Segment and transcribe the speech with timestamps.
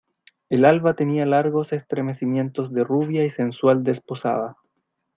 [0.49, 4.57] el alba tenía largos estremecimientos de rubia y sensual desposada.